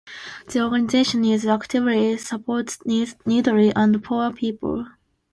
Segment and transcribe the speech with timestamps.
[0.47, 3.13] The organization is actively supports needy
[3.75, 4.87] and poor people.